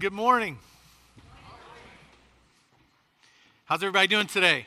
[0.00, 0.58] good morning.
[3.66, 4.64] How's everybody doing today?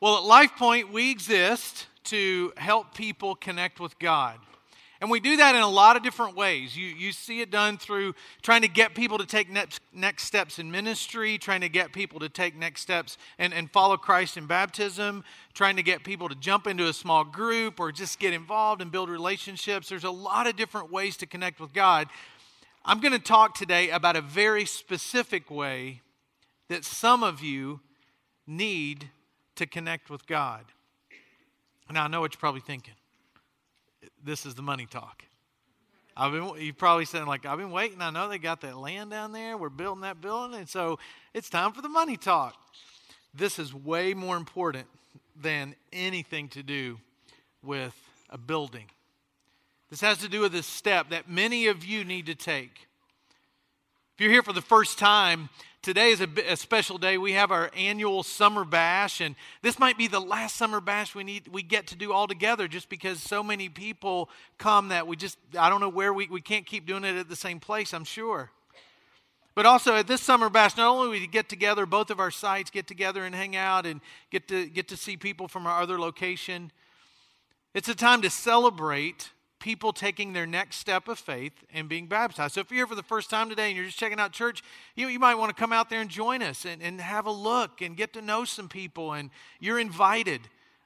[0.00, 4.40] Well, at Life Point, we exist to help people connect with God.
[5.00, 6.76] And we do that in a lot of different ways.
[6.76, 10.58] You, you see it done through trying to get people to take next, next steps
[10.58, 14.46] in ministry, trying to get people to take next steps and, and follow Christ in
[14.46, 15.22] baptism,
[15.54, 18.90] trying to get people to jump into a small group or just get involved and
[18.90, 19.88] build relationships.
[19.88, 22.08] There's a lot of different ways to connect with God.
[22.84, 26.00] I'm going to talk today about a very specific way
[26.68, 27.80] that some of you
[28.46, 29.08] need
[29.54, 30.64] to connect with God.
[31.90, 32.94] Now, I know what you're probably thinking.
[34.24, 35.22] This is the money talk.
[36.16, 38.00] I've been, you probably saying, like, I've been waiting.
[38.00, 39.56] I know they got that land down there.
[39.56, 40.58] We're building that building.
[40.58, 40.98] And so
[41.34, 42.56] it's time for the money talk.
[43.32, 44.88] This is way more important
[45.40, 46.98] than anything to do
[47.62, 47.94] with
[48.28, 48.86] a building.
[49.92, 52.88] This has to do with this step that many of you need to take.
[54.14, 55.50] If you're here for the first time,
[55.82, 57.18] today is a, a, special day.
[57.18, 61.24] We have our annual summer bash, and this might be the last summer bash we
[61.24, 65.14] need we get to do all together, just because so many people come that we
[65.14, 67.92] just I don't know where we we can't keep doing it at the same place.
[67.92, 68.50] I'm sure.
[69.54, 72.70] But also at this summer bash, not only we get together, both of our sites
[72.70, 76.00] get together and hang out and get to get to see people from our other
[76.00, 76.72] location.
[77.74, 79.32] It's a time to celebrate
[79.62, 82.54] people taking their next step of faith and being baptized.
[82.54, 84.60] So if you're here for the first time today and you're just checking out church,
[84.96, 87.30] you, you might want to come out there and join us and, and have a
[87.30, 90.40] look and get to know some people, and you're invited.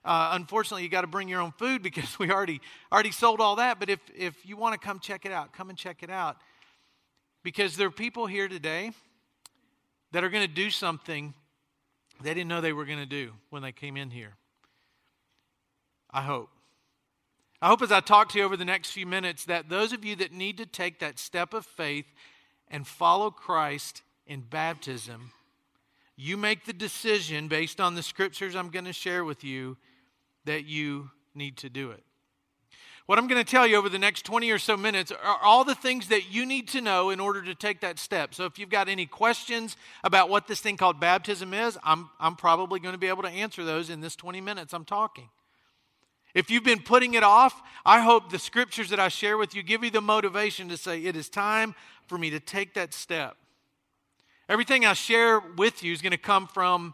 [0.05, 2.61] Uh, unfortunately, you got to bring your own food because we already
[2.93, 3.81] already sold all that.
[3.81, 6.37] But if if you want to come check it out, come and check it out,
[7.43, 8.93] because there are people here today
[10.13, 11.33] that are going to do something
[12.23, 14.35] they didn't know they were going to do when they came in here.
[16.11, 16.51] I hope.
[17.63, 20.05] I hope as I talk to you over the next few minutes that those of
[20.05, 22.07] you that need to take that step of faith
[22.69, 25.33] and follow Christ in baptism,
[26.17, 29.77] you make the decision based on the scriptures I'm going to share with you
[30.45, 32.03] that you need to do it.
[33.07, 35.63] What I'm going to tell you over the next 20 or so minutes are all
[35.63, 38.35] the things that you need to know in order to take that step.
[38.35, 42.35] So if you've got any questions about what this thing called baptism is, I'm, I'm
[42.35, 45.29] probably going to be able to answer those in this 20 minutes I'm talking.
[46.37, 49.63] If you've been putting it off, I hope the scriptures that I share with you
[49.63, 51.75] give you the motivation to say, it is time
[52.09, 53.39] for me to take that step.
[54.47, 56.93] Everything I share with you is going to come from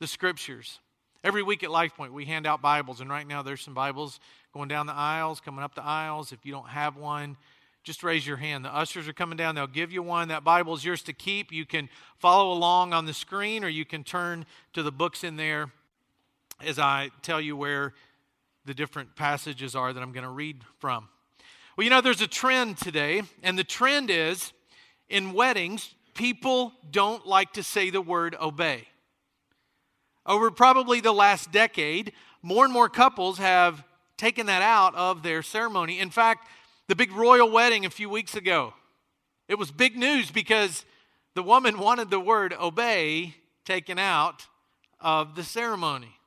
[0.00, 0.78] the scriptures.
[1.22, 4.20] Every week at LifePoint, we hand out Bibles, and right now there's some Bibles
[4.54, 6.32] going down the aisles, coming up the aisles.
[6.32, 7.36] If you don't have one,
[7.84, 8.64] just raise your hand.
[8.64, 10.28] The ushers are coming down, they'll give you one.
[10.28, 11.52] That Bible is yours to keep.
[11.52, 15.36] You can follow along on the screen, or you can turn to the books in
[15.36, 15.72] there
[16.64, 17.92] as I tell you where
[18.68, 21.08] the different passages are that I'm going to read from.
[21.74, 24.52] Well, you know, there's a trend today, and the trend is
[25.08, 28.86] in weddings, people don't like to say the word obey.
[30.26, 32.12] Over probably the last decade,
[32.42, 33.82] more and more couples have
[34.18, 35.98] taken that out of their ceremony.
[35.98, 36.46] In fact,
[36.88, 38.74] the big royal wedding a few weeks ago,
[39.48, 40.84] it was big news because
[41.34, 43.34] the woman wanted the word obey
[43.64, 44.46] taken out
[45.00, 46.17] of the ceremony.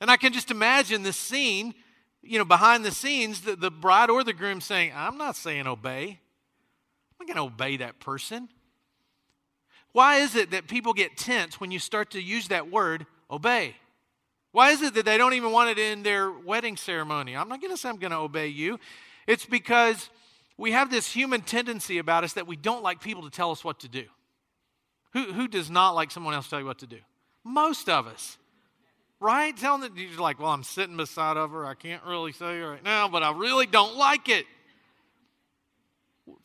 [0.00, 1.74] And I can just imagine the scene,
[2.22, 5.66] you know, behind the scenes, the, the bride or the groom saying, I'm not saying
[5.66, 6.18] obey.
[7.20, 8.48] I'm not going to obey that person.
[9.92, 13.76] Why is it that people get tense when you start to use that word, obey?
[14.52, 17.36] Why is it that they don't even want it in their wedding ceremony?
[17.36, 18.78] I'm not going to say I'm going to obey you.
[19.26, 20.10] It's because
[20.56, 23.64] we have this human tendency about us that we don't like people to tell us
[23.64, 24.04] what to do.
[25.12, 26.98] Who, who does not like someone else to tell you what to do?
[27.44, 28.38] Most of us.
[29.20, 29.54] Right?
[29.54, 31.66] Telling that you're like, well, I'm sitting beside of her.
[31.66, 34.46] I can't really say right now, but I really don't like it.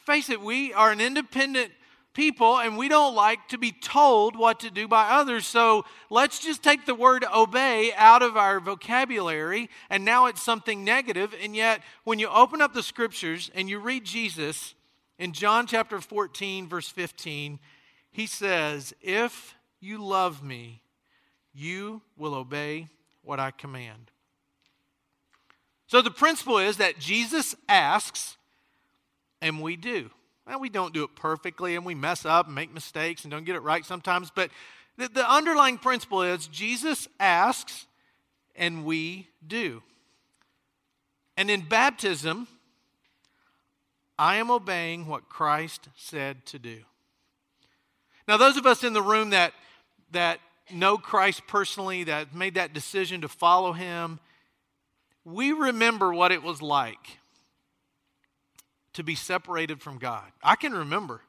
[0.06, 1.72] Face it, we are an independent
[2.16, 5.46] people and we don't like to be told what to do by others.
[5.46, 10.84] So let's just take the word obey out of our vocabulary and now it's something
[10.84, 11.36] negative.
[11.42, 14.74] And yet, when you open up the scriptures and you read Jesus
[15.20, 17.60] in John chapter 14, verse 15,
[18.12, 20.82] he says, If you love me,
[21.56, 22.88] you will obey
[23.24, 24.12] what I command.
[25.88, 28.38] So the principle is that Jesus asks,
[29.42, 30.10] and we do.
[30.48, 33.46] Well, we don't do it perfectly, and we mess up and make mistakes and don't
[33.46, 34.52] get it right sometimes, but
[34.98, 37.86] the, the underlying principle is Jesus asks,
[38.56, 39.82] and we do.
[41.38, 42.48] And in baptism,
[44.18, 46.80] I am obeying what Christ said to do.
[48.28, 49.54] Now, those of us in the room that,
[50.12, 50.40] that
[50.72, 54.20] know Christ personally, that made that decision to follow him,
[55.24, 57.20] we remember what it was like
[58.94, 60.24] to be separated from God.
[60.44, 61.22] I can remember.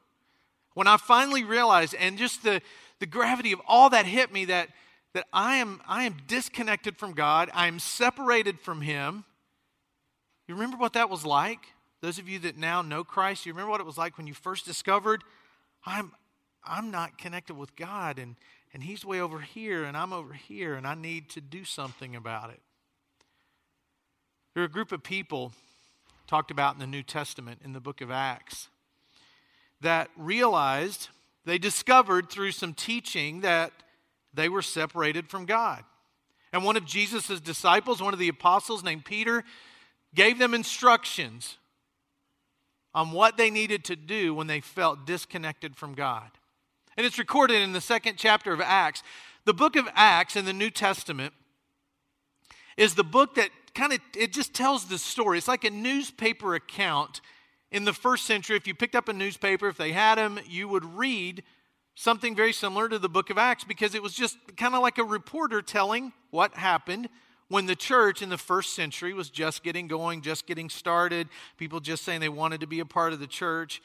[0.73, 2.61] When I finally realized, and just the,
[2.99, 4.69] the gravity of all that hit me, that,
[5.13, 9.25] that I, am, I am disconnected from God, I am separated from Him.
[10.47, 11.59] You remember what that was like?
[12.01, 14.35] Those of you that now know Christ, you remember what it was like when you
[14.35, 15.23] first discovered,
[15.83, 16.11] I'm,
[16.63, 18.35] I'm not connected with God, and,
[18.77, 22.15] and He's way over here, and I'm over here, and I need to do something
[22.15, 22.59] about it.
[24.53, 25.51] There are a group of people
[26.27, 28.67] talked about in the New Testament in the book of Acts
[29.81, 31.09] that realized,
[31.43, 33.71] they discovered through some teaching that
[34.31, 35.83] they were separated from God.
[36.53, 39.43] And one of Jesus' disciples, one of the apostles named Peter,
[40.13, 41.57] gave them instructions
[42.93, 46.29] on what they needed to do when they felt disconnected from God.
[46.97, 49.03] And it's recorded in the second chapter of Acts.
[49.45, 51.33] The book of Acts in the New Testament
[52.75, 55.37] is the book that kind of it just tells the story.
[55.37, 57.21] It's like a newspaper account
[57.71, 58.57] in the first century.
[58.57, 61.43] If you picked up a newspaper, if they had them, you would read
[61.93, 64.97] something very similar to the book of Acts because it was just kind of like
[64.97, 67.09] a reporter telling what happened
[67.47, 71.79] when the church in the first century was just getting going, just getting started, people
[71.79, 73.81] just saying they wanted to be a part of the church.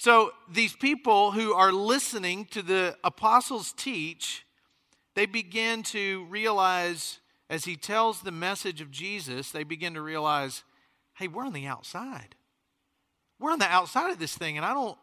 [0.00, 4.46] So these people who are listening to the apostles teach,
[5.14, 7.18] they begin to realize
[7.50, 10.64] as he tells the message of Jesus, they begin to realize,
[11.16, 12.34] hey, we're on the outside.
[13.38, 14.96] We're on the outside of this thing, and I don't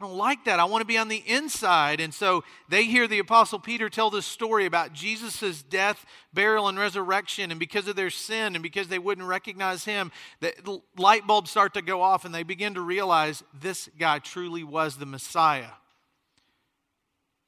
[0.00, 0.60] I don't like that.
[0.60, 2.00] I want to be on the inside.
[2.00, 6.78] And so they hear the Apostle Peter tell this story about Jesus' death, burial, and
[6.78, 7.50] resurrection.
[7.50, 11.74] And because of their sin and because they wouldn't recognize him, the light bulbs start
[11.74, 15.70] to go off and they begin to realize this guy truly was the Messiah.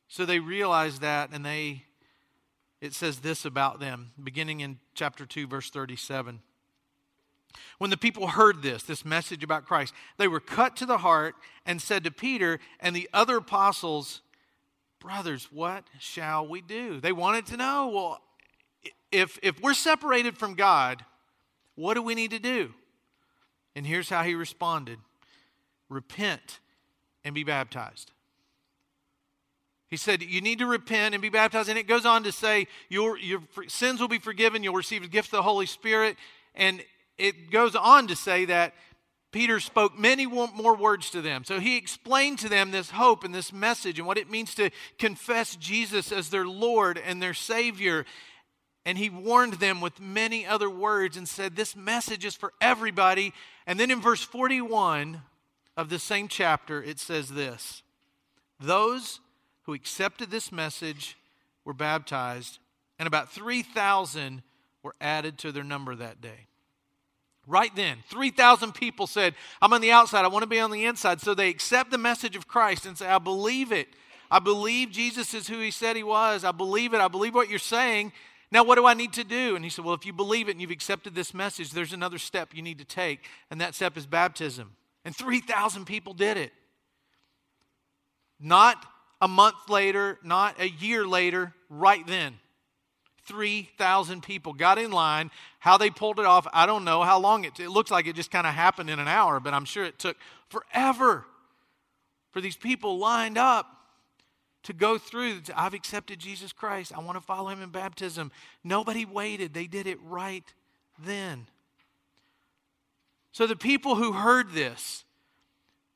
[0.08, 1.84] So they realize that and they,
[2.80, 6.40] it says this about them, beginning in chapter 2, verse 37.
[7.78, 11.34] When the people heard this, this message about Christ, they were cut to the heart
[11.66, 14.22] and said to Peter and the other apostles,
[15.00, 17.00] Brothers, what shall we do?
[17.00, 18.20] They wanted to know, well,
[19.10, 21.04] if, if we're separated from God,
[21.74, 22.74] what do we need to do?
[23.74, 24.98] And here's how he responded
[25.88, 26.60] Repent
[27.24, 28.12] and be baptized.
[29.88, 31.68] He said, You need to repent and be baptized.
[31.68, 34.62] And it goes on to say, Your, your sins will be forgiven.
[34.62, 36.16] You'll receive the gift of the Holy Spirit.
[36.54, 36.82] And
[37.20, 38.74] it goes on to say that
[39.32, 41.44] Peter spoke many more words to them.
[41.44, 44.70] So he explained to them this hope and this message and what it means to
[44.98, 48.06] confess Jesus as their Lord and their Savior.
[48.84, 53.32] And he warned them with many other words and said, This message is for everybody.
[53.66, 55.22] And then in verse 41
[55.76, 57.82] of the same chapter, it says this
[58.58, 59.20] Those
[59.62, 61.16] who accepted this message
[61.64, 62.58] were baptized,
[62.98, 64.42] and about 3,000
[64.82, 66.48] were added to their number that day.
[67.46, 70.84] Right then, 3,000 people said, I'm on the outside, I want to be on the
[70.84, 71.20] inside.
[71.20, 73.88] So they accept the message of Christ and say, I believe it.
[74.30, 76.44] I believe Jesus is who he said he was.
[76.44, 77.00] I believe it.
[77.00, 78.12] I believe what you're saying.
[78.52, 79.56] Now, what do I need to do?
[79.56, 82.18] And he said, Well, if you believe it and you've accepted this message, there's another
[82.18, 84.76] step you need to take, and that step is baptism.
[85.04, 86.52] And 3,000 people did it.
[88.38, 88.84] Not
[89.20, 92.38] a month later, not a year later, right then.
[93.26, 95.30] 3,000 people got in line.
[95.58, 97.02] How they pulled it off, I don't know.
[97.02, 99.54] How long it, it looks like it just kind of happened in an hour, but
[99.54, 100.16] I'm sure it took
[100.48, 101.26] forever
[102.32, 103.66] for these people lined up
[104.64, 105.40] to go through.
[105.54, 106.92] I've accepted Jesus Christ.
[106.94, 108.30] I want to follow him in baptism.
[108.62, 110.44] Nobody waited, they did it right
[110.98, 111.46] then.
[113.32, 115.04] So the people who heard this,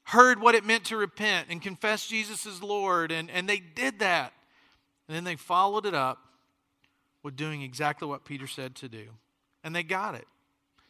[0.04, 3.98] heard what it meant to repent and confess Jesus as Lord, and, and they did
[4.00, 4.32] that.
[5.08, 6.18] And then they followed it up
[7.24, 9.06] were doing exactly what Peter said to do.
[9.64, 10.26] And they got it.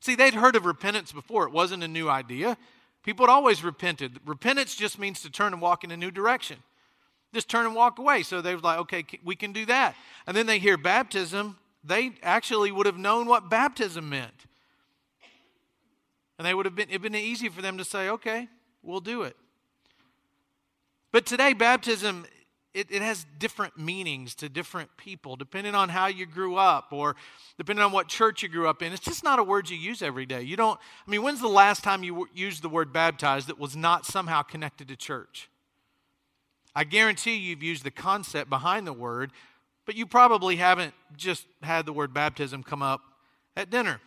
[0.01, 2.59] See, they'd heard of repentance before, it wasn't a new idea.
[3.03, 4.19] People had always repented.
[4.27, 6.59] Repentance just means to turn and walk in a new direction.
[7.33, 8.23] Just turn and walk away.
[8.23, 9.95] So they were like, okay, we can do that.
[10.27, 11.57] And then they hear baptism.
[11.83, 14.47] They actually would have known what baptism meant.
[16.39, 18.49] And they would have been, it'd been easy for them to say, okay,
[18.83, 19.37] we'll do it.
[21.13, 22.27] But today, baptism
[22.75, 27.15] it, it has different meanings to different people, depending on how you grew up or
[27.57, 28.93] depending on what church you grew up in.
[28.93, 30.43] It's just not a word you use every day.
[30.43, 33.77] You don't, I mean, when's the last time you used the word baptized that was
[33.77, 35.49] not somehow connected to church?
[36.75, 39.31] I guarantee you've used the concept behind the word,
[39.87, 43.01] but you probably haven't just had the word baptism come up
[43.57, 44.01] at dinner.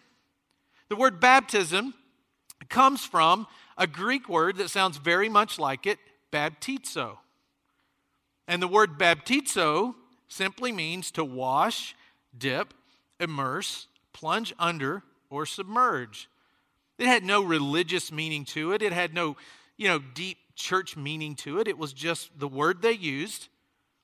[0.89, 1.93] The word baptism
[2.67, 3.47] comes from
[3.77, 5.99] a Greek word that sounds very much like it,
[6.33, 7.17] baptizo.
[8.47, 9.95] And the word baptizo
[10.27, 11.95] simply means to wash,
[12.37, 12.73] dip,
[13.19, 16.29] immerse, plunge under, or submerge.
[16.97, 18.81] It had no religious meaning to it.
[18.81, 19.37] It had no,
[19.75, 21.67] you know, deep church meaning to it.
[21.67, 23.49] It was just the word they used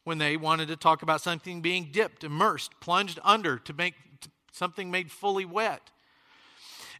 [0.03, 3.95] when they wanted to talk about something being dipped, immersed, plunged under to make
[4.51, 5.89] something made fully wet.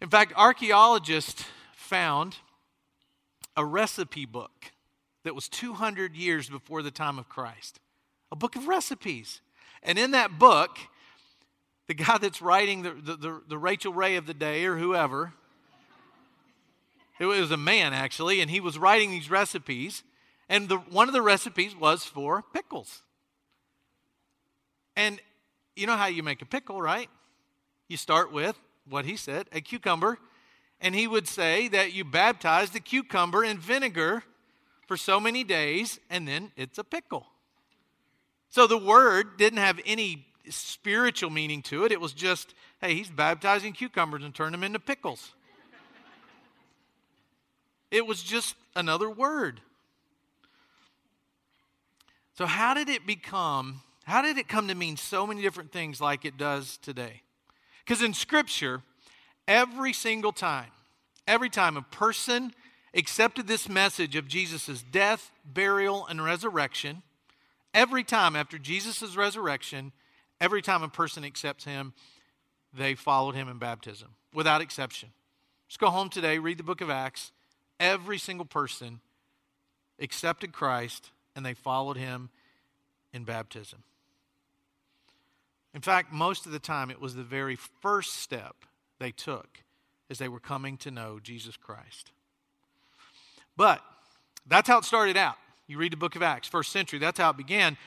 [0.02, 1.46] In fact, archaeologists
[1.76, 2.38] found
[3.56, 4.72] a recipe book
[5.24, 7.80] that was 200 years before the time of Christ,
[8.32, 9.42] a book of recipes.
[9.82, 10.78] And in that book,
[11.88, 15.34] the guy that's writing the, the, the, the Rachael Ray of the day or whoever,
[17.20, 20.04] it was a man actually, and he was writing these recipes.
[20.50, 23.02] And the, one of the recipes was for pickles.
[24.96, 25.20] And
[25.76, 27.10] you know how you make a pickle, right?
[27.88, 30.18] You start with what he said a cucumber.
[30.82, 34.24] And he would say that you baptize the cucumber in vinegar
[34.94, 37.26] for so many days, and then it's a pickle.
[38.50, 41.92] So the word didn't have any spiritual meaning to it.
[41.92, 45.34] It was just, hey, he's baptizing cucumbers and turning them into pickles.
[47.90, 49.62] it was just another word.
[52.38, 56.00] So, how did it become, how did it come to mean so many different things
[56.00, 57.24] like it does today?
[57.84, 58.84] Because in Scripture,
[59.48, 60.70] every single time,
[61.28, 62.54] every time a person
[62.94, 67.04] accepted this message of Jesus' death, burial, and resurrection,
[67.74, 69.92] every time after Jesus' resurrection,
[70.44, 71.94] Every time a person accepts him,
[72.74, 75.10] they followed him in baptism, without exception.
[75.70, 77.32] Just go home today, read the book of Acts.
[77.80, 79.00] Every single person
[80.02, 82.30] accepted Christ and they followed him
[83.14, 83.84] in baptism.
[85.74, 88.66] In fact, most of the time, it was the very first step
[89.00, 89.64] they took
[90.10, 92.12] as they were coming to know Jesus Christ.
[93.56, 93.82] But
[94.48, 95.36] that's how it started out.
[95.68, 97.78] You read the book of Acts, first century, that's how it began.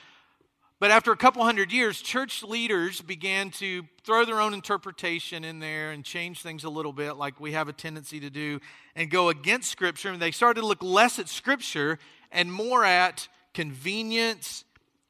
[0.79, 5.59] But after a couple hundred years, church leaders began to throw their own interpretation in
[5.59, 8.61] there and change things a little bit, like we have a tendency to do,
[8.95, 10.11] and go against Scripture.
[10.11, 11.99] And they started to look less at Scripture
[12.31, 14.65] and more at convenience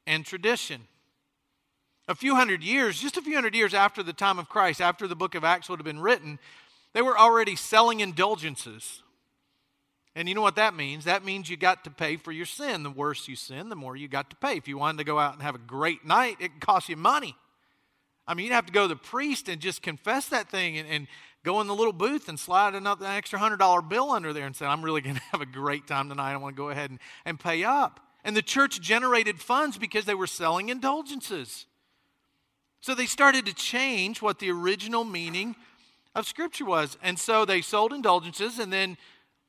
[0.05, 0.87] and tradition.
[2.07, 5.05] A few hundred years, just a few hundred years after the time of Christ, after
[5.05, 6.39] the book of Acts would have been written,
[6.93, 9.03] they were already selling indulgences.
[10.17, 11.05] And you know what that means?
[11.05, 12.81] That means you got to pay for your sin.
[12.81, 14.57] The worse you sin, the more you got to pay.
[14.57, 17.35] If you wanted to go out and have a great night, it cost you money.
[18.27, 20.89] I mean, you'd have to go to the priest and just confess that thing and,
[20.89, 21.07] and
[21.43, 24.55] go in the little booth and slide another, an extra $100 bill under there and
[24.55, 26.33] say, I'm really going to have a great time tonight.
[26.33, 27.99] I want to go ahead and, and pay up.
[28.23, 31.67] And the church generated funds because they were selling indulgences.
[32.81, 35.55] So they started to change what the original meaning
[36.15, 36.97] of Scripture was.
[37.03, 38.97] And so they sold indulgences and then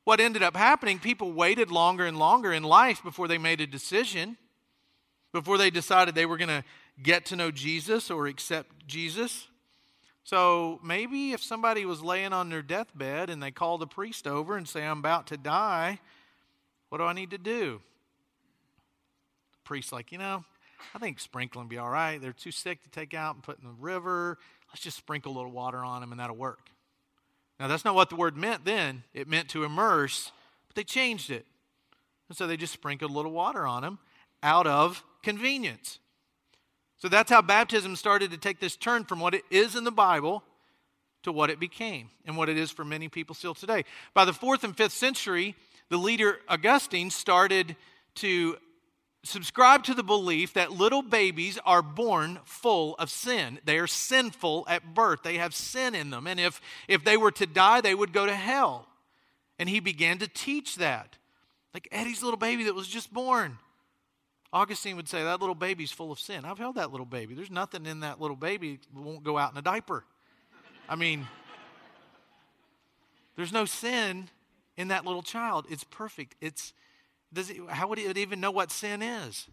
[0.09, 3.67] what ended up happening, people waited longer and longer in life before they made a
[3.67, 4.37] decision,
[5.31, 6.63] before they decided they were going to
[7.03, 9.47] get to know Jesus or accept Jesus.
[10.23, 14.57] So maybe if somebody was laying on their deathbed and they call the priest over
[14.57, 15.99] and say, I'm about to die,
[16.89, 17.79] what do I need to do?
[19.51, 20.43] The priest's like, you know,
[20.95, 22.19] I think sprinkling be all right.
[22.19, 24.39] They're too sick to take out and put in the river.
[24.71, 26.71] Let's just sprinkle a little water on them and that'll work.
[27.59, 29.03] Now, that's not what the word meant then.
[29.13, 30.31] It meant to immerse,
[30.67, 31.45] but they changed it.
[32.29, 33.99] And so they just sprinkled a little water on them
[34.41, 35.99] out of convenience.
[36.97, 39.91] So that's how baptism started to take this turn from what it is in the
[39.91, 40.43] Bible
[41.23, 43.83] to what it became and what it is for many people still today.
[44.13, 45.55] By the fourth and fifth century,
[45.89, 47.75] the leader Augustine started
[48.15, 48.57] to
[49.23, 53.59] subscribe to the belief that little babies are born full of sin.
[53.65, 55.23] They are sinful at birth.
[55.23, 56.27] They have sin in them.
[56.27, 58.87] And if, if they were to die, they would go to hell.
[59.57, 61.17] And he began to teach that.
[61.73, 63.57] Like Eddie's little baby that was just born.
[64.51, 66.45] Augustine would say, That little baby's full of sin.
[66.45, 67.35] I've held that little baby.
[67.35, 70.05] There's nothing in that little baby that won't go out in a diaper.
[70.87, 71.27] I mean,
[73.35, 74.29] there's no sin
[74.75, 75.65] in that little child.
[75.69, 76.35] It's perfect.
[76.41, 76.73] It's
[77.33, 79.47] does it, how would he even know what sin is?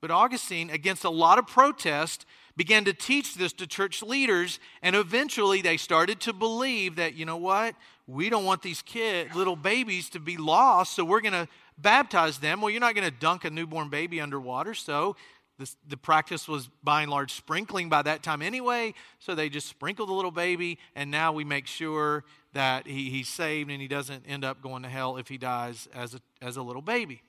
[0.00, 4.94] But Augustine, against a lot of protest, began to teach this to church leaders, and
[4.94, 7.74] eventually they started to believe that, you know what,
[8.06, 11.48] we don't want these kid, little babies, to be lost, so we're going to
[11.78, 12.60] baptize them.
[12.60, 15.16] Well, you're not going to dunk a newborn baby underwater, so
[15.58, 19.68] this, the practice was by and large sprinkling by that time anyway, so they just
[19.68, 23.88] sprinkled the little baby, and now we make sure that he, he's saved and he
[23.88, 27.22] doesn't end up going to hell if he dies as a, as a little baby.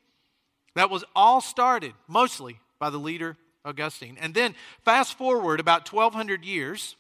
[0.76, 4.18] That was all started mostly by the leader Augustine.
[4.20, 6.96] And then fast forward about 1,200 years,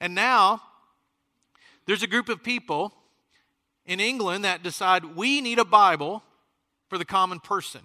[0.00, 0.62] and now
[1.86, 2.92] there's a group of people
[3.86, 6.22] in England that decide we need a Bible
[6.88, 7.82] for the common person.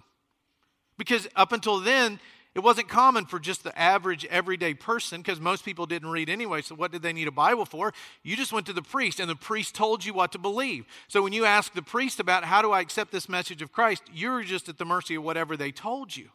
[0.96, 2.20] Because up until then,
[2.60, 6.60] it wasn't common for just the average everyday person because most people didn't read anyway.
[6.60, 7.94] So, what did they need a Bible for?
[8.22, 10.84] You just went to the priest, and the priest told you what to believe.
[11.08, 14.02] So, when you ask the priest about how do I accept this message of Christ,
[14.12, 16.28] you're just at the mercy of whatever they told you.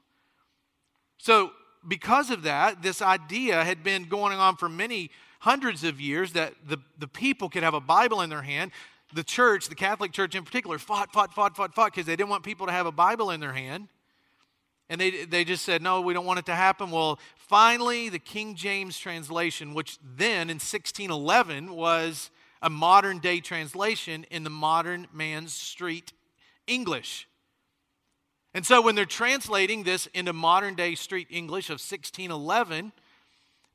[1.19, 1.51] So,
[1.87, 6.55] because of that, this idea had been going on for many hundreds of years that
[6.67, 8.71] the, the people could have a Bible in their hand.
[9.13, 12.29] The church, the Catholic Church in particular, fought, fought, fought, fought, fought because they didn't
[12.29, 13.89] want people to have a Bible in their hand.
[14.89, 16.91] And they, they just said, no, we don't want it to happen.
[16.91, 22.29] Well, finally, the King James translation, which then in 1611 was
[22.61, 26.13] a modern day translation in the modern man's street
[26.67, 27.27] English.
[28.53, 32.93] And so when they're translating this into modern day street English of 1611,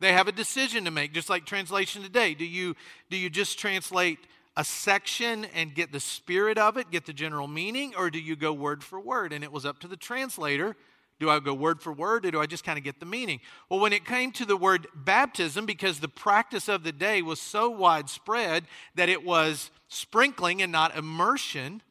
[0.01, 2.35] they have a decision to make, just like translation today.
[2.35, 2.75] Do you,
[3.11, 4.19] do you just translate
[4.57, 8.37] a section and get the spirit of it, get the general meaning, or do you
[8.37, 9.33] go word for word?
[9.33, 10.77] And it was up to the translator.
[11.21, 13.41] Do I go word for word, or do I just kind of get the meaning?
[13.69, 17.41] Well, when it came to the word baptism, because the practice of the day was
[17.41, 21.83] so widespread that it was sprinkling and not immersion,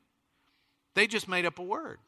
[0.95, 1.99] they just made up a word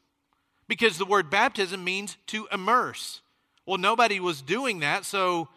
[0.67, 3.21] because the word baptism means to immerse.
[3.67, 5.47] Well, nobody was doing that, so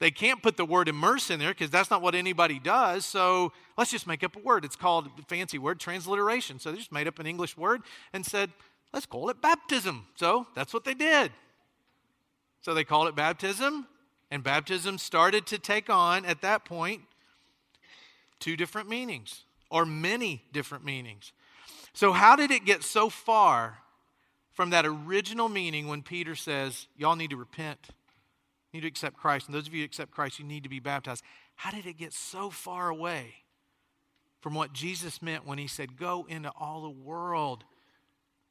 [0.00, 3.06] they can't put the word immerse in there because that's not what anybody does.
[3.06, 4.64] So let's just make up a word.
[4.64, 6.58] It's called fancy word, transliteration.
[6.58, 8.50] So they just made up an English word and said,
[8.92, 10.06] let's call it baptism.
[10.16, 11.32] So that's what they did.
[12.60, 13.86] So they called it baptism,
[14.30, 17.02] and baptism started to take on, at that point,
[18.38, 21.32] two different meanings or many different meanings.
[21.92, 23.78] So, how did it get so far
[24.52, 27.78] from that original meaning when Peter says, Y'all need to repent,
[28.72, 29.46] you need to accept Christ.
[29.46, 31.24] And those of you who accept Christ, you need to be baptized.
[31.56, 33.34] How did it get so far away
[34.40, 37.64] from what Jesus meant when he said, Go into all the world?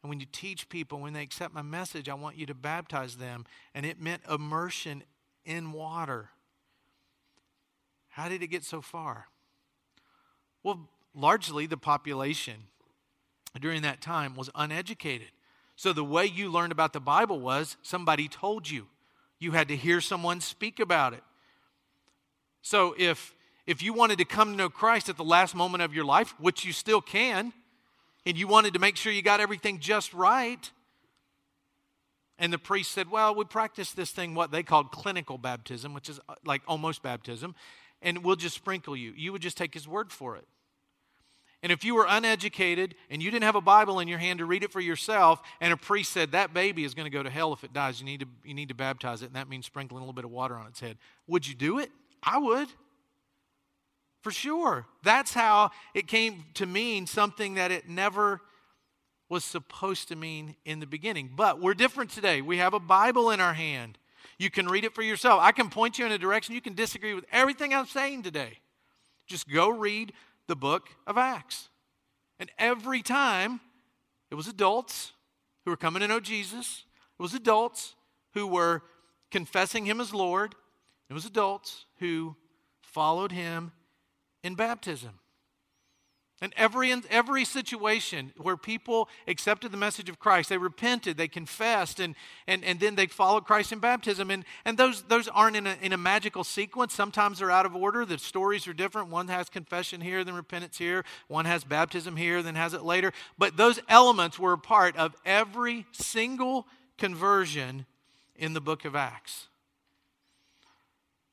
[0.02, 3.18] And when you teach people, when they accept my message, I want you to baptize
[3.18, 3.46] them.
[3.76, 5.04] And it meant immersion
[5.46, 6.30] in water.
[8.10, 9.28] How did it get so far?
[10.64, 12.56] Well, largely the population
[13.60, 15.30] during that time was uneducated.
[15.76, 18.88] So the way you learned about the Bible was somebody told you.
[19.40, 21.24] You had to hear someone speak about it.
[22.62, 23.34] So if
[23.66, 26.34] if you wanted to come to know Christ at the last moment of your life,
[26.40, 27.54] which you still can,
[28.30, 30.70] and you wanted to make sure you got everything just right,
[32.38, 36.10] and the priest said, Well, we practice this thing, what they called clinical baptism, which
[36.10, 37.56] is uh, like almost baptism,
[38.04, 39.14] and we'll just sprinkle you.
[39.18, 40.46] You would just take his word for it.
[41.64, 44.46] And if you were uneducated and you didn't have a Bible in your hand to
[44.46, 47.32] read it for yourself, and a priest said that baby is going to go to
[47.32, 49.66] hell if it dies, you need to, you need to baptize it, and that means
[49.66, 51.00] sprinkling a little bit of water on its head.
[51.26, 51.90] Would you do it?
[52.22, 52.68] I would.
[54.22, 54.86] For sure.
[55.04, 58.42] That's how it came to mean something that it never
[59.30, 61.32] was supposed to mean in the beginning.
[61.36, 62.42] But we're different today.
[62.42, 63.98] We have a Bible in our hand.
[64.38, 65.40] You can read it for yourself.
[65.42, 66.56] I can point you in a direction.
[66.56, 68.60] You can disagree with everything I'm saying today.
[69.28, 70.14] Just go read
[70.48, 71.70] the book of Acts.
[72.40, 73.60] And every time
[74.32, 75.12] it was adults
[75.64, 76.84] who were coming to know Jesus,
[77.20, 77.96] it was adults
[78.34, 78.82] who were
[79.30, 80.56] confessing him as Lord,
[81.10, 82.36] it was adults who
[82.82, 83.72] followed him
[84.44, 85.20] in baptism.
[86.42, 92.00] And every, every situation where people accepted the message of Christ, they repented, they confessed,
[92.00, 92.16] and,
[92.48, 94.32] and, and then they followed Christ in baptism.
[94.32, 96.94] And, and those, those aren't in a, in a magical sequence.
[96.94, 98.06] Sometimes they're out of order.
[98.06, 99.10] The stories are different.
[99.10, 101.04] One has confession here, then repentance here.
[101.28, 103.12] One has baptism here, then has it later.
[103.38, 107.86] But those elements were a part of every single conversion
[108.38, 109.49] in the book of Acts.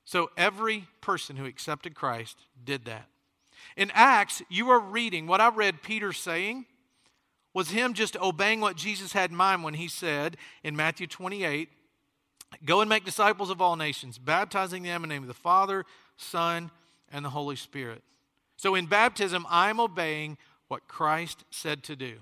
[0.07, 3.09] So every person who accepted Christ did that.
[3.77, 6.65] In Acts, you are reading what I read Peter saying
[7.53, 11.69] was him just obeying what Jesus had in mind when he said in Matthew 28
[12.65, 15.85] Go and make disciples of all nations, baptizing them in the name of the Father,
[16.17, 16.71] Son,
[17.11, 18.03] and the Holy Spirit.
[18.57, 20.39] So in baptism, I'm obeying
[20.69, 22.15] what Christ said to do.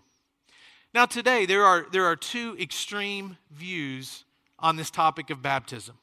[0.95, 4.25] Now, today, there are, there are two extreme views
[4.59, 5.97] on this topic of baptism.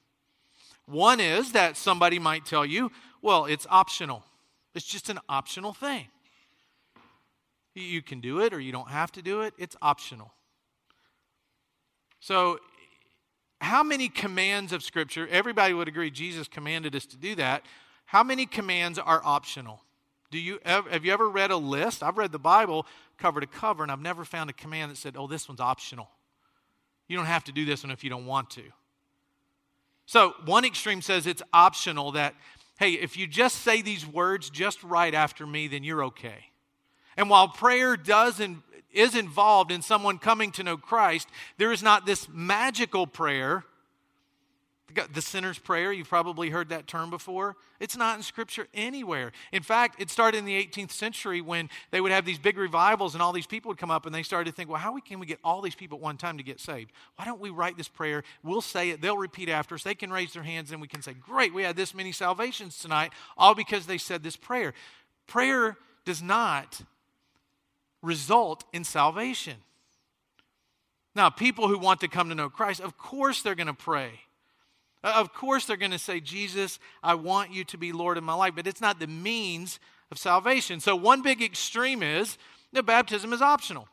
[0.91, 4.25] One is that somebody might tell you, well, it's optional.
[4.75, 6.08] It's just an optional thing.
[7.73, 10.34] You can do it or you don't have to do it, it's optional.
[12.19, 12.60] So,
[13.62, 17.63] how many commands of Scripture, everybody would agree Jesus commanded us to do that.
[18.06, 19.82] How many commands are optional?
[20.30, 22.04] Do you ever, have you ever read a list?
[22.04, 22.86] I've read the Bible
[23.17, 26.10] cover to cover, and I've never found a command that said, oh, this one's optional.
[27.08, 28.63] You don't have to do this one if you don't want to.
[30.12, 32.36] So, one extreme says it's optional that
[32.80, 36.47] hey, if you just say these words just right after me, then you're okay.
[37.15, 41.82] And while prayer does and is involved in someone coming to know Christ, there is
[41.82, 43.63] not this magical prayer
[45.13, 47.56] The sinner's prayer, you've probably heard that term before.
[47.80, 49.32] It's not in Scripture anywhere.
[49.51, 53.13] In fact, it started in the 18th century when they would have these big revivals
[53.13, 55.19] and all these people would come up and they started to think, well, how can
[55.19, 56.91] we get all these people at one time to get saved?
[57.15, 58.23] Why don't we write this prayer?
[58.43, 61.01] We'll say it, they'll repeat after us, they can raise their hands, and we can
[61.01, 64.73] say, great, we had this many salvations tonight, all because they said this prayer.
[65.27, 66.82] Prayer does not
[68.01, 69.56] result in salvation.
[71.15, 74.21] Now, people who want to come to know Christ, of course they're going to pray.
[75.03, 78.23] Uh, of course, they're going to say, Jesus, I want you to be Lord of
[78.23, 79.79] my life, but it's not the means
[80.11, 80.79] of salvation.
[80.79, 82.37] So, one big extreme is
[82.73, 83.87] that baptism is optional.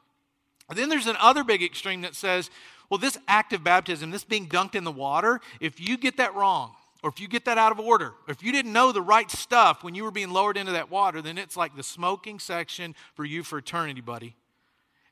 [0.68, 2.51] And then there's another big extreme that says,
[2.90, 6.35] well, this act of baptism, this being dunked in the water, if you get that
[6.35, 9.03] wrong, or if you get that out of order, or if you didn't know the
[9.03, 12.38] right stuff when you were being lowered into that water, then it's like the smoking
[12.38, 14.37] section for you for eternity, buddy.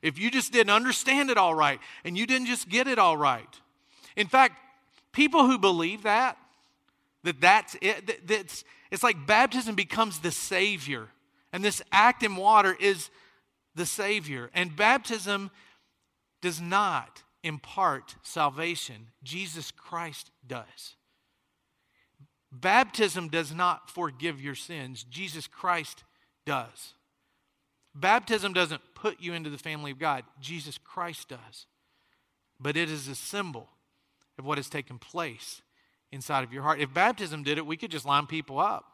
[0.01, 3.17] If you just didn't understand it all right and you didn't just get it all
[3.17, 3.47] right.
[4.15, 4.55] In fact,
[5.17, 6.37] People who believe that,
[7.23, 11.07] that that's it, that's, it's like baptism becomes the Savior.
[11.51, 13.09] And this act in water is
[13.73, 14.51] the Savior.
[14.53, 15.49] And baptism
[16.39, 20.95] does not impart salvation, Jesus Christ does.
[22.51, 26.03] Baptism does not forgive your sins, Jesus Christ
[26.45, 26.93] does.
[27.95, 31.65] Baptism doesn't put you into the family of God, Jesus Christ does.
[32.59, 33.69] But it is a symbol
[34.37, 35.61] of what has taken place
[36.11, 36.79] inside of your heart.
[36.79, 38.85] If baptism did it, we could just line people up.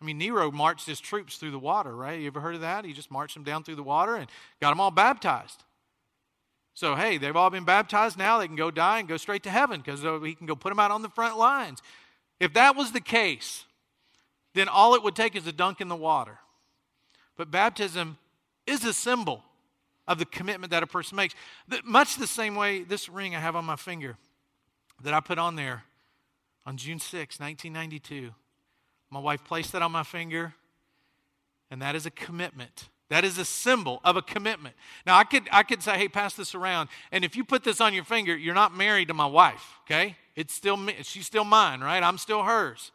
[0.00, 2.18] I mean, Nero marched his troops through the water, right?
[2.18, 2.84] You ever heard of that?
[2.84, 4.30] He just marched them down through the water and
[4.60, 5.62] got them all baptized.
[6.72, 8.38] So, hey, they've all been baptized now.
[8.38, 10.70] They can go die and go straight to heaven because uh, he can go put
[10.70, 11.82] them out on the front lines.
[12.38, 13.66] If that was the case,
[14.54, 16.38] then all it would take is a dunk in the water.
[17.36, 18.16] But baptism
[18.66, 19.42] is a symbol
[20.08, 21.34] of the commitment that a person makes.
[21.84, 24.16] Much the same way this ring I have on my finger
[25.02, 25.84] that I put on there
[26.66, 28.30] on June 6, 1992.
[29.10, 30.54] My wife placed that on my finger,
[31.70, 32.88] and that is a commitment.
[33.08, 34.76] That is a symbol of a commitment.
[35.04, 36.88] Now, I could, I could say, hey, pass this around.
[37.10, 40.16] And if you put this on your finger, you're not married to my wife, okay?
[40.36, 42.02] It's still me, she's still mine, right?
[42.02, 42.92] I'm still hers.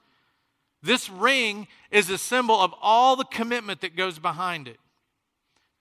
[0.82, 4.78] This ring is a symbol of all the commitment that goes behind it.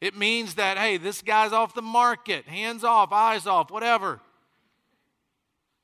[0.01, 4.21] It means that, hey, this guy's off the market, hands off, eyes off, whatever.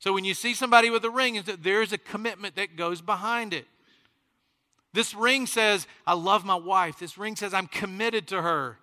[0.00, 3.66] So when you see somebody with a ring, there's a commitment that goes behind it.
[4.92, 6.98] This ring says, I love my wife.
[6.98, 8.78] This ring says, I'm committed to her.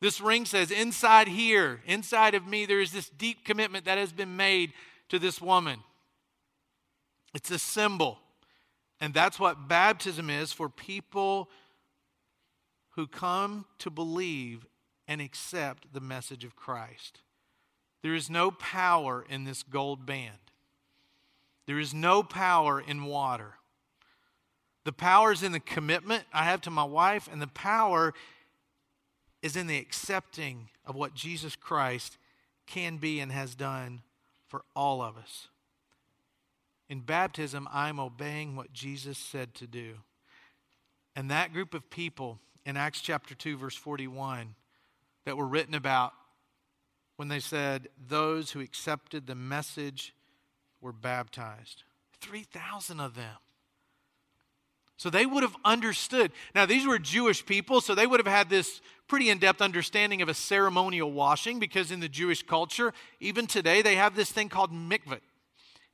[0.00, 4.12] This ring says, inside here, inside of me, there is this deep commitment that has
[4.12, 4.72] been made
[5.08, 5.80] to this woman.
[7.34, 8.18] It's a symbol.
[9.00, 11.50] And that's what baptism is for people
[12.90, 14.66] who come to believe
[15.08, 17.20] and accept the message of Christ.
[18.02, 20.38] There is no power in this gold band.
[21.66, 23.54] There is no power in water.
[24.84, 28.14] The power is in the commitment I have to my wife, and the power
[29.42, 32.16] is in the accepting of what Jesus Christ
[32.66, 34.02] can be and has done
[34.46, 35.48] for all of us.
[36.88, 39.96] In baptism, I'm obeying what Jesus said to do.
[41.14, 44.54] And that group of people in Acts chapter 2, verse 41,
[45.26, 46.12] that were written about
[47.18, 50.14] when they said, Those who accepted the message
[50.80, 51.82] were baptized.
[52.20, 53.36] 3,000 of them.
[54.96, 56.30] So they would have understood.
[56.54, 60.22] Now, these were Jewish people, so they would have had this pretty in depth understanding
[60.22, 64.48] of a ceremonial washing because in the Jewish culture, even today, they have this thing
[64.48, 65.20] called mikvah.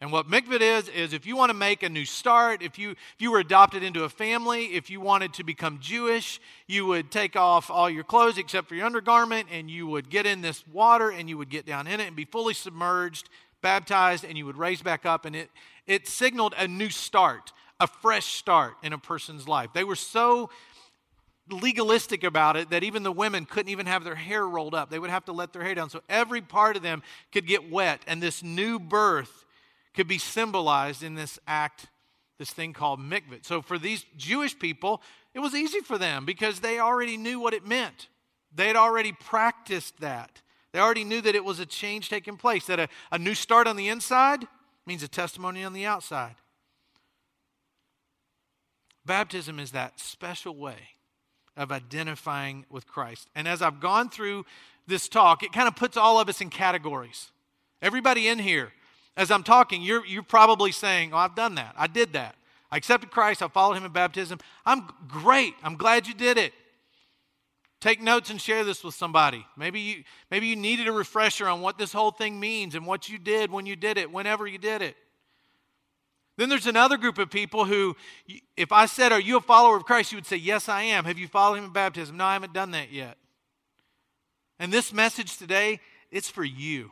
[0.05, 2.90] And what mikvah is, is if you want to make a new start, if you,
[2.90, 7.11] if you were adopted into a family, if you wanted to become Jewish, you would
[7.11, 10.62] take off all your clothes except for your undergarment, and you would get in this
[10.69, 13.31] water, and you would get down in it and be fully submerged,
[13.62, 15.25] baptized, and you would raise back up.
[15.25, 15.49] And it,
[15.87, 19.71] it signaled a new start, a fresh start in a person's life.
[19.73, 20.51] They were so
[21.51, 24.90] legalistic about it that even the women couldn't even have their hair rolled up.
[24.90, 25.88] They would have to let their hair down.
[25.88, 29.40] So every part of them could get wet, and this new birth
[29.94, 31.87] could be symbolized in this act,
[32.38, 33.44] this thing called mikvah.
[33.44, 35.00] So for these Jewish people,
[35.35, 38.09] it was easy for them because they already knew what it meant.
[38.54, 40.42] They had already practiced that.
[40.72, 43.66] They already knew that it was a change taking place, that a, a new start
[43.66, 44.46] on the inside
[44.87, 46.35] means a testimony on the outside.
[49.07, 50.76] Baptism is that special way
[51.57, 53.28] of identifying with Christ.
[53.35, 54.46] And as I've gone through
[54.87, 57.30] this talk, it kind of puts all of us in categories.
[57.80, 58.72] Everybody in here
[59.16, 61.74] as I'm talking, you're, you're probably saying, Oh, I've done that.
[61.77, 62.37] I did that.
[62.70, 63.42] I accepted Christ.
[63.42, 64.40] I followed him in baptism.
[64.66, 65.55] I'm great.
[65.62, 66.53] I'm glad you did it.
[67.81, 69.46] Take notes and share this with somebody.
[69.57, 73.09] Maybe you, maybe you needed a refresher on what this whole thing means and what
[73.09, 74.96] you did when you did it, whenever you did it.
[76.37, 77.94] Then there's another group of people who,
[78.57, 80.11] if I said, Are you a follower of Christ?
[80.11, 81.05] you would say, Yes, I am.
[81.05, 82.16] Have you followed him in baptism?
[82.16, 83.18] No, I haven't done that yet.
[84.59, 85.79] And this message today,
[86.11, 86.90] it's for you.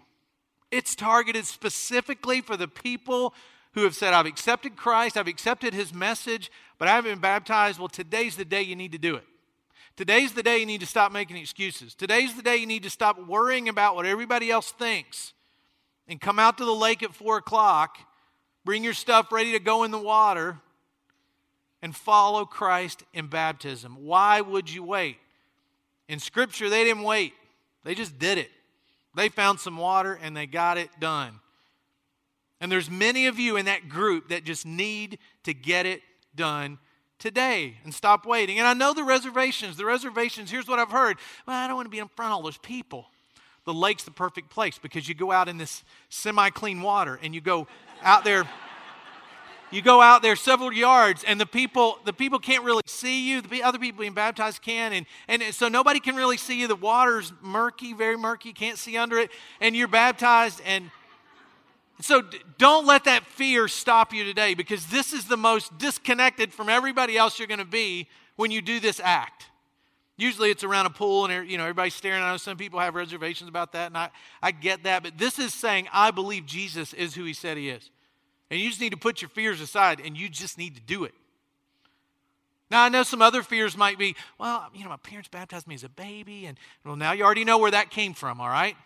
[0.73, 3.35] It's targeted specifically for the people
[3.75, 7.79] who have said, I've accepted Christ, I've accepted his message, but I haven't been baptized.
[7.79, 9.25] Well, today's the day you need to do it.
[9.97, 11.95] Today's the day you need to stop making excuses.
[11.95, 15.35] Today's the day you need to stop worrying about what everybody else thinks
[16.09, 17.99] and come out to the lake at 4 o'clock,
[18.65, 20.59] bring your stuff ready to go in the water,
[21.83, 23.97] and follow Christ in baptism.
[24.01, 25.19] Why would you wait?
[26.09, 27.35] In Scripture, they didn't wait,
[27.85, 28.51] they just did it.
[29.15, 31.41] They found some water and they got it done.
[32.61, 36.01] And there's many of you in that group that just need to get it
[36.35, 36.79] done
[37.19, 38.59] today and stop waiting.
[38.59, 39.77] And I know the reservations.
[39.77, 41.19] The reservations, here's what I've heard.
[41.47, 43.07] Well, I don't want to be in front of all those people.
[43.65, 47.35] The lake's the perfect place because you go out in this semi clean water and
[47.35, 47.69] you go
[48.03, 48.45] out there.
[49.73, 53.41] You go out there several yards, and the people the people can't really see you.
[53.41, 56.69] The other people being baptized can, and and so nobody can really see you.
[56.69, 58.53] The water's murky, very murky.
[58.53, 59.31] Can't see under it,
[59.63, 60.91] and you're baptized, and
[62.03, 62.23] so
[62.59, 67.17] don't let that fear stop you today because this is the most disconnected from everybody
[67.17, 69.47] else you're going to be when you do this act.
[70.19, 72.23] Usually it's around a pool and you know everybody's staring.
[72.23, 74.11] I know some people have reservations about that, and I,
[74.43, 75.03] I get that.
[75.03, 77.91] But this is saying, I believe Jesus is who he said he is.
[78.53, 81.05] And you just need to put your fears aside and you just need to do
[81.05, 81.15] it.
[82.71, 85.75] Now, I know some other fears might be, well, you know, my parents baptized me
[85.75, 88.77] as a baby, and well, now you already know where that came from, all right?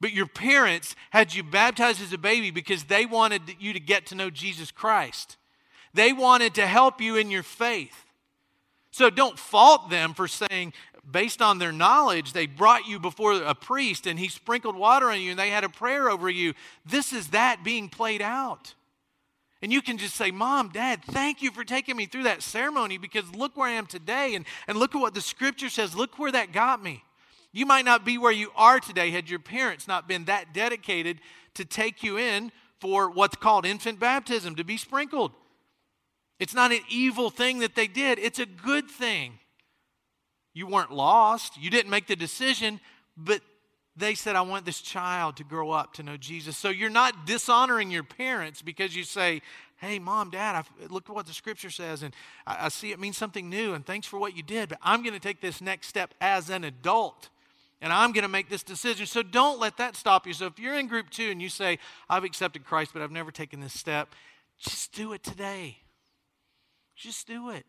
[0.00, 4.06] But your parents had you baptized as a baby because they wanted you to get
[4.06, 5.36] to know Jesus Christ.
[5.92, 8.06] They wanted to help you in your faith.
[8.92, 10.72] So don't fault them for saying,
[11.08, 15.20] based on their knowledge, they brought you before a priest and he sprinkled water on
[15.20, 16.54] you and they had a prayer over you.
[16.84, 18.74] This is that being played out.
[19.62, 22.96] And you can just say, Mom, Dad, thank you for taking me through that ceremony
[22.96, 25.94] because look where I am today and, and look at what the scripture says.
[25.94, 27.04] Look where that got me.
[27.52, 31.20] You might not be where you are today had your parents not been that dedicated
[31.54, 35.32] to take you in for what's called infant baptism, to be sprinkled.
[36.38, 39.39] It's not an evil thing that they did, it's a good thing.
[40.52, 42.80] You weren't lost, you didn't make the decision,
[43.16, 43.40] but
[43.96, 46.56] they said, I want this child to grow up to know Jesus.
[46.56, 49.42] So you're not dishonoring your parents because you say,
[49.76, 52.14] Hey, mom, dad, I, look at what the scripture says, and
[52.46, 55.02] I, I see it means something new, and thanks for what you did, but I'm
[55.02, 57.30] going to take this next step as an adult
[57.80, 59.06] and I'm going to make this decision.
[59.06, 60.34] So don't let that stop you.
[60.34, 63.30] So if you're in group two and you say, I've accepted Christ, but I've never
[63.30, 64.14] taken this step,
[64.58, 65.78] just do it today.
[66.94, 67.64] Just do it.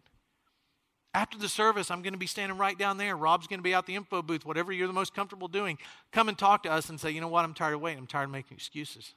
[1.13, 3.17] After the service, I'm going to be standing right down there.
[3.17, 5.77] Rob's going to be out the info booth, whatever you're the most comfortable doing.
[6.11, 7.99] Come and talk to us and say, you know what, I'm tired of waiting.
[7.99, 9.13] I'm tired of making excuses.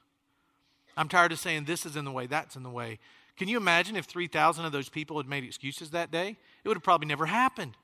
[0.97, 2.99] I'm tired of saying this is in the way, that's in the way.
[3.37, 6.37] Can you imagine if 3,000 of those people had made excuses that day?
[6.65, 7.77] It would have probably never happened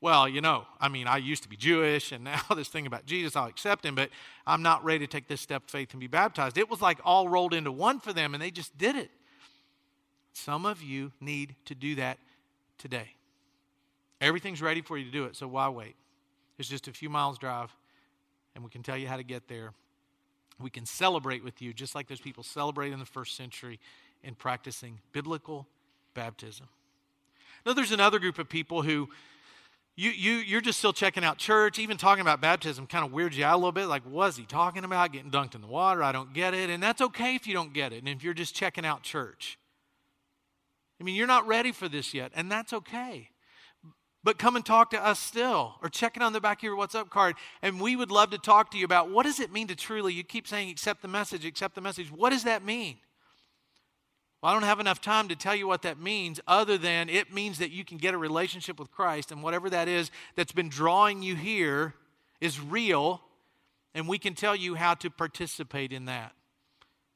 [0.00, 3.06] well, you know, I mean, I used to be Jewish, and now this thing about
[3.06, 4.10] Jesus, I'll accept him, but
[4.46, 6.58] I'm not ready to take this step of faith and be baptized.
[6.58, 9.10] It was like all rolled into one for them, and they just did it.
[10.32, 12.18] Some of you need to do that
[12.78, 13.15] today.
[14.20, 15.96] Everything's ready for you to do it, so why wait?
[16.58, 17.74] It's just a few miles drive,
[18.54, 19.72] and we can tell you how to get there.
[20.58, 23.78] We can celebrate with you, just like those people celebrated in the first century
[24.22, 25.66] in practicing biblical
[26.14, 26.68] baptism.
[27.66, 29.08] Now, there's another group of people who
[29.96, 33.36] you, you, you're just still checking out church, even talking about baptism kind of weirds
[33.36, 33.86] you out a little bit.
[33.86, 36.02] Like, was he talking about getting dunked in the water?
[36.02, 36.68] I don't get it.
[36.68, 38.00] And that's okay if you don't get it.
[38.00, 39.58] And if you're just checking out church.
[41.00, 43.30] I mean, you're not ready for this yet, and that's okay.
[44.26, 46.74] But come and talk to us still, or check it on the back of your
[46.74, 47.36] What's Up card.
[47.62, 50.12] And we would love to talk to you about what does it mean to truly,
[50.14, 52.10] you keep saying, accept the message, accept the message.
[52.10, 52.96] What does that mean?
[54.42, 57.32] Well, I don't have enough time to tell you what that means, other than it
[57.32, 60.70] means that you can get a relationship with Christ, and whatever that is that's been
[60.70, 61.94] drawing you here
[62.40, 63.22] is real,
[63.94, 66.32] and we can tell you how to participate in that.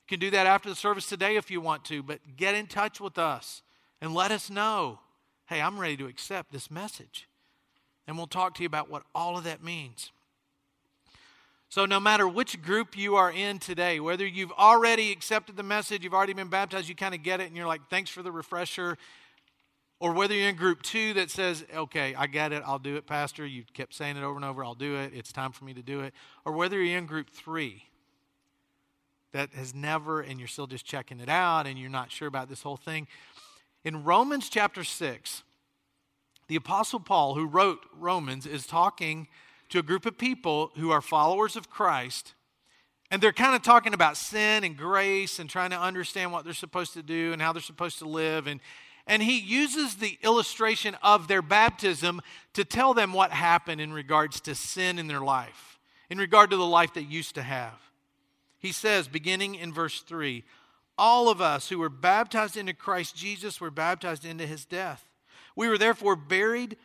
[0.05, 2.68] You can do that after the service today if you want to, but get in
[2.68, 3.62] touch with us
[4.01, 5.01] and let us know
[5.50, 7.28] hey, I'm ready to accept this message.
[8.06, 10.12] And we'll talk to you about what all of that means.
[11.68, 16.02] So, no matter which group you are in today, whether you've already accepted the message,
[16.04, 18.32] you've already been baptized, you kind of get it, and you're like, thanks for the
[18.32, 18.96] refresher,
[19.98, 23.06] or whether you're in group two that says, okay, I get it, I'll do it,
[23.06, 25.74] Pastor, you kept saying it over and over, I'll do it, it's time for me
[25.74, 27.84] to do it, or whether you're in group three
[29.32, 32.48] that has never, and you're still just checking it out, and you're not sure about
[32.48, 33.06] this whole thing.
[33.84, 35.42] In Romans chapter 6,
[36.48, 39.28] the Apostle Paul, who wrote Romans, is talking
[39.70, 42.34] to a group of people who are followers of Christ,
[43.12, 46.54] And they're kind of talking about sin and grace and trying to understand what they're
[46.54, 48.46] supposed to do and how they're supposed to live.
[48.46, 48.60] And,
[49.06, 52.20] and he uses the illustration of their baptism
[52.54, 56.56] to tell them what happened in regards to sin in their life, in regard to
[56.56, 57.80] the life they used to have.
[58.60, 60.44] He says, beginning in verse 3,
[61.00, 65.08] all of us who were baptized into Christ Jesus were baptized into his death.
[65.56, 66.76] We were therefore buried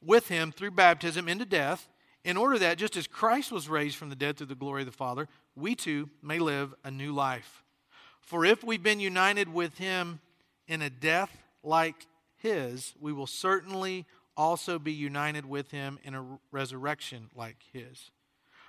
[0.00, 1.88] with him through baptism into death,
[2.24, 4.86] in order that just as Christ was raised from the dead through the glory of
[4.86, 7.64] the Father, we too may live a new life.
[8.20, 10.20] For if we've been united with him
[10.68, 16.24] in a death like his, we will certainly also be united with him in a
[16.52, 18.10] resurrection like his.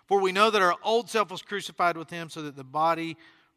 [0.07, 3.15] For we know that our old self was crucified with him so that the body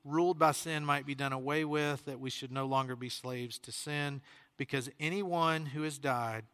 [0.09, 3.59] ruled by sin might be done away with, that we should no longer be slaves
[3.61, 4.21] to sin,
[4.57, 6.45] because anyone who has died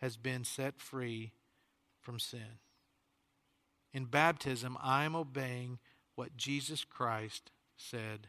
[0.00, 1.32] has been set free
[2.00, 2.58] from sin.
[3.92, 5.78] In baptism, I am obeying
[6.14, 8.28] what Jesus Christ said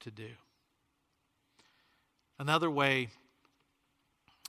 [0.00, 0.30] to do.
[2.38, 3.08] Another way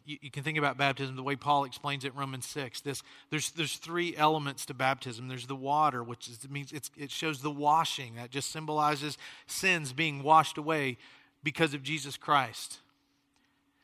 [0.10, 2.82] you, you, can think about baptism the way Paul explains it in Romans 6.
[2.82, 5.28] This, there's, there's three elements to baptism.
[5.28, 8.16] There's the water, which is, it means it shows the washing.
[8.16, 10.98] That just symbolizes sins being washed away
[11.44, 12.80] because of Jesus Christ.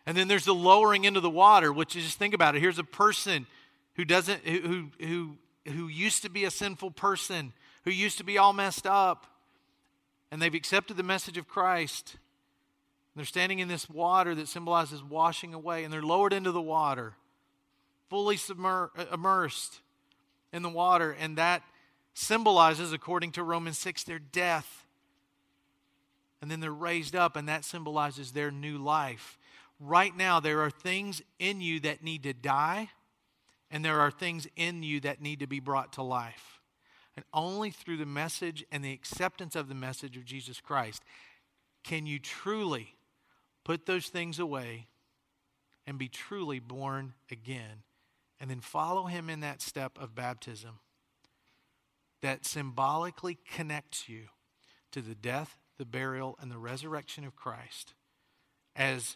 [0.08, 2.60] And then there's the lowering into the water, which is just think about it.
[2.60, 3.46] Here's a person
[3.96, 8.38] who doesn't who who who used to be a sinful person, who used to be
[8.38, 9.28] all messed up,
[10.32, 12.18] and they've accepted the message of Christ.
[13.16, 17.14] They're standing in this water that symbolizes washing away, and they're lowered into the water,
[18.10, 19.80] fully submer- uh, immersed
[20.52, 21.64] in the water, and that
[22.14, 24.86] symbolizes, according to Romans 6, their death.
[26.42, 29.38] And then they're raised up, and that symbolizes their new life.
[29.80, 32.90] Right now, there are things in you that need to die,
[33.72, 36.60] and there are things in you that need to be brought to life.
[37.16, 41.02] And only through the message and the acceptance of the message of Jesus Christ
[41.84, 42.95] can you truly
[43.66, 44.88] put those things away
[45.86, 47.84] and be truly born again.
[48.40, 50.80] And then follow him in that step of baptism
[52.22, 54.24] that symbolically connects you
[54.92, 57.94] to the death, the burial, and the resurrection of Christ
[58.76, 59.16] as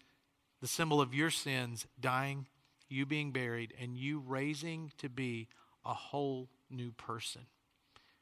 [0.61, 2.47] the symbol of your sins dying,
[2.87, 5.47] you being buried, and you raising to be
[5.85, 7.41] a whole new person.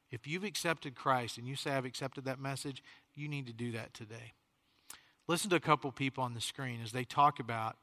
[0.10, 2.82] If you've accepted Christ and you say, I've accepted that message,
[3.14, 4.34] you need to do that today.
[5.30, 7.76] Listen to a couple people on the screen as they talk about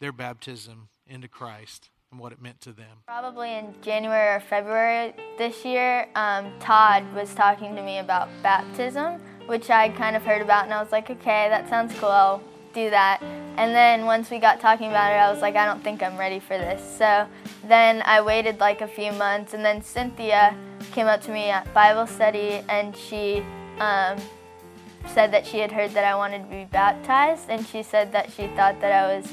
[0.00, 3.04] their baptism into Christ and what it meant to them.
[3.06, 9.18] Probably in January or February this year, um, Todd was talking to me about baptism,
[9.46, 12.42] which I'd kind of heard about, and I was like, okay, that sounds cool, I'll
[12.74, 13.22] do that.
[13.22, 16.18] And then once we got talking about it, I was like, I don't think I'm
[16.18, 16.82] ready for this.
[16.98, 17.26] So
[17.66, 20.54] then I waited like a few months, and then Cynthia
[20.92, 23.42] came up to me at Bible study, and she
[23.78, 24.18] um,
[25.08, 28.30] said that she had heard that I wanted to be baptized, and she said that
[28.32, 29.32] she thought that I was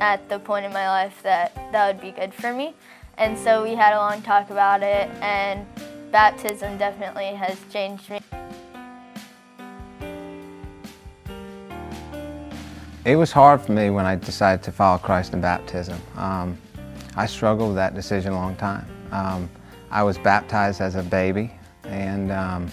[0.00, 2.74] at the point in my life that that would be good for me.
[3.16, 5.66] And so we had a long talk about it, and
[6.10, 8.20] baptism definitely has changed me.
[13.04, 16.00] It was hard for me when I decided to follow Christ in baptism.
[16.16, 16.56] Um,
[17.16, 18.86] I struggled with that decision a long time.
[19.12, 19.50] Um,
[19.90, 21.52] I was baptized as a baby,
[21.84, 22.70] and um,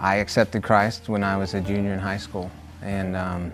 [0.00, 2.50] I accepted Christ when I was a junior in high school,
[2.82, 3.52] and um,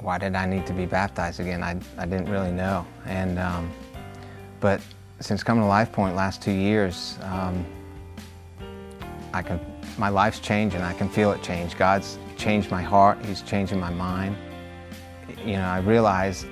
[0.00, 1.62] why did I need to be baptized again?
[1.62, 2.86] I, I didn't really know.
[3.06, 3.70] And um,
[4.60, 4.80] but
[5.20, 7.64] since coming to Life Point last two years, um,
[9.32, 9.60] I can
[9.98, 10.80] my life's changing.
[10.80, 11.76] I can feel it change.
[11.76, 13.24] God's changed my heart.
[13.24, 14.36] He's changing my mind.
[15.44, 16.46] You know, I realize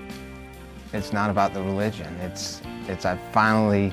[0.92, 2.14] it's not about the religion.
[2.20, 3.92] It's it's I finally,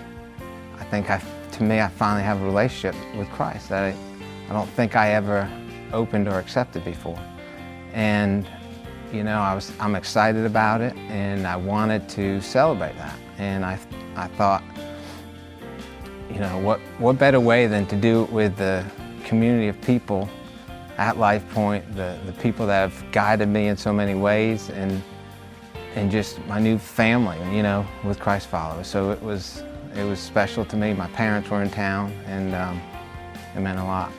[0.79, 1.21] I think I
[1.58, 3.96] to me, I finally have a relationship with Christ that I,
[4.50, 5.50] I don't think I ever
[5.91, 7.20] opened or accepted before.
[7.93, 8.48] And,
[9.12, 13.17] you know, I was, I'm excited about it and I wanted to celebrate that.
[13.38, 13.80] And I,
[14.15, 14.63] I thought,
[16.32, 18.86] you know, what, what better way than to do it with the
[19.26, 20.30] community of people
[20.98, 25.02] at Life Point, the, the people that have guided me in so many ways and,
[25.95, 28.88] and just my new family, you know, with Christ followers.
[28.88, 29.64] So it was,
[29.98, 30.93] it was special to me.
[30.93, 32.80] My parents were in town, and um,
[33.56, 34.12] it meant a lot.